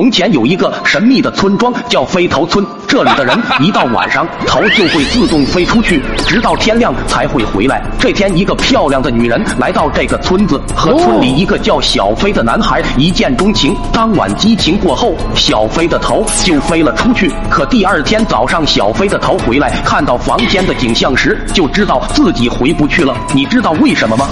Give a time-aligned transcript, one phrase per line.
[0.00, 7.82] 从前有一个神秘的村庄叫飞头村这里的人 一到晚上头就会自动飞出去直到天亮才会回来。
[7.98, 17.30] 这天一个漂亮的女人来到这个村子和村里一个叫小飞的男孩一见钟情当晚激情过后小飞的头就飞了出去。
[17.50, 23.14] 可第二天早上小飞的头回来看到房间的景象时就知道自己回不去了。
[23.34, 24.26] 你知道为什么吗？